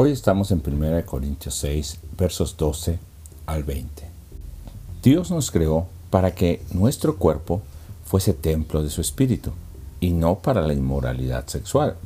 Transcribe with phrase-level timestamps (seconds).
[0.00, 3.00] Hoy estamos en 1 Corintios 6, versos 12
[3.46, 4.04] al 20.
[5.02, 7.62] Dios nos creó para que nuestro cuerpo
[8.04, 9.50] fuese templo de su espíritu
[9.98, 11.96] y no para la inmoralidad sexual.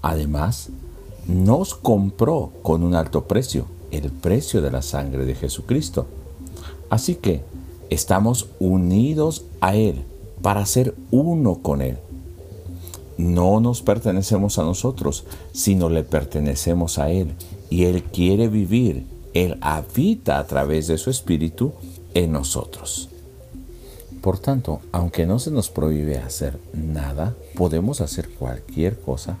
[0.00, 0.68] Además,
[1.26, 6.06] nos compró con un alto precio, el precio de la sangre de Jesucristo.
[6.88, 7.42] Así que
[7.90, 10.04] estamos unidos a Él
[10.40, 11.98] para ser uno con Él.
[13.18, 17.34] No nos pertenecemos a nosotros, sino le pertenecemos a Él.
[17.68, 21.72] Y Él quiere vivir, Él habita a través de su Espíritu
[22.14, 23.08] en nosotros.
[24.22, 29.36] Por tanto, aunque no se nos prohíbe hacer nada, podemos hacer cualquier cosa.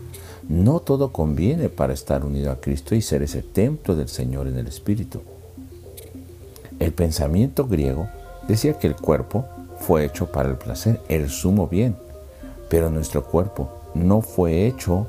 [0.48, 4.56] No todo conviene para estar unido a Cristo y ser ese templo del Señor en
[4.58, 5.20] el Espíritu.
[6.78, 8.08] El pensamiento griego
[8.46, 9.44] decía que el cuerpo
[9.80, 11.96] fue hecho para el placer, el sumo bien,
[12.68, 15.06] pero nuestro cuerpo no fue hecho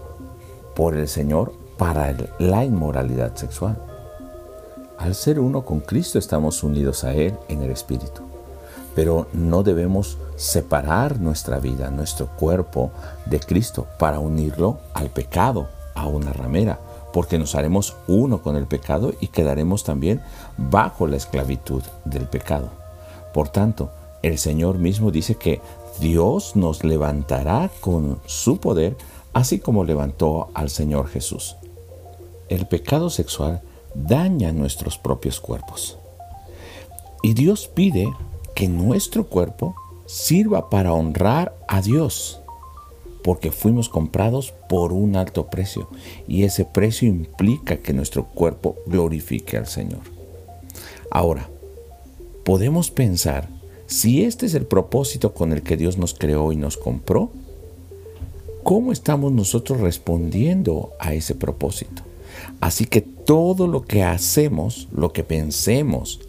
[0.76, 3.78] por el Señor para la inmoralidad sexual.
[4.98, 8.22] Al ser uno con Cristo estamos unidos a Él en el Espíritu.
[8.96, 12.92] Pero no debemos separar nuestra vida, nuestro cuerpo
[13.26, 16.80] de Cristo para unirlo al pecado, a una ramera,
[17.14, 20.22] porque nos haremos uno con el pecado y quedaremos también
[20.58, 22.70] bajo la esclavitud del pecado.
[23.34, 25.62] Por tanto, el Señor mismo dice que
[26.00, 28.96] Dios nos levantará con su poder,
[29.34, 31.58] así como levantó al Señor Jesús.
[32.48, 33.62] El pecado sexual
[33.94, 35.98] daña nuestros propios cuerpos.
[37.22, 38.12] Y Dios pide
[38.56, 42.42] que nuestro cuerpo sirva para honrar a Dios,
[43.24, 45.90] porque fuimos comprados por un alto precio
[46.28, 50.02] y ese precio implica que nuestro cuerpo glorifique al Señor.
[51.12, 51.50] Ahora,
[52.46, 53.59] podemos pensar
[53.90, 57.32] si este es el propósito con el que Dios nos creó y nos compró,
[58.62, 62.04] ¿cómo estamos nosotros respondiendo a ese propósito?
[62.62, 66.20] Así que todo lo que hacemos, lo que pensemos,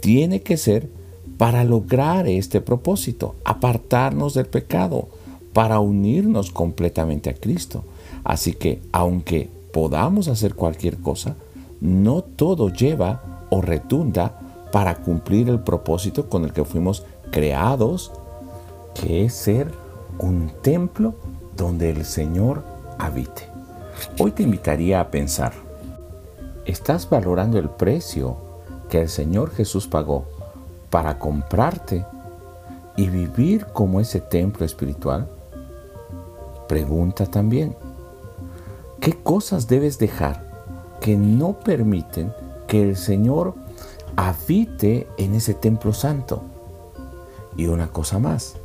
[0.00, 0.88] tiene que ser
[1.36, 5.10] para lograr este propósito, apartarnos del pecado,
[5.52, 7.84] para unirnos completamente a Cristo.
[8.24, 11.36] Así que aunque podamos hacer cualquier cosa,
[11.78, 18.12] no todo lleva o retunda para cumplir el propósito con el que fuimos creados,
[18.94, 19.72] que es ser
[20.18, 21.14] un templo
[21.56, 22.62] donde el Señor
[22.98, 23.48] habite.
[24.18, 25.52] Hoy te invitaría a pensar,
[26.64, 28.36] ¿estás valorando el precio
[28.90, 30.24] que el Señor Jesús pagó
[30.90, 32.04] para comprarte
[32.96, 35.28] y vivir como ese templo espiritual?
[36.68, 37.76] Pregunta también,
[39.00, 40.44] ¿qué cosas debes dejar
[41.00, 42.32] que no permiten
[42.66, 43.54] que el Señor
[44.16, 46.42] habite en ese templo santo?
[47.56, 48.56] Y una cosa más,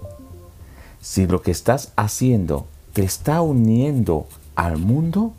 [1.02, 5.34] si lo que estás haciendo te está uniendo al mundo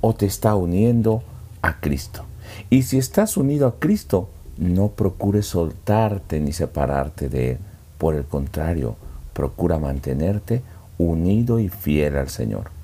[0.00, 1.22] o te está uniendo
[1.62, 2.24] a Cristo.
[2.70, 7.58] Y si estás unido a Cristo, no procures soltarte ni separarte de Él.
[7.98, 8.96] Por el contrario,
[9.32, 10.62] procura mantenerte
[10.98, 12.75] unido y fiel al Señor.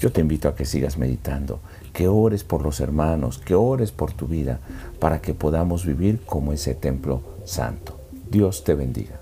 [0.00, 1.60] Yo te invito a que sigas meditando,
[1.92, 4.60] que ores por los hermanos, que ores por tu vida,
[5.00, 7.98] para que podamos vivir como ese templo santo.
[8.30, 9.20] Dios te bendiga.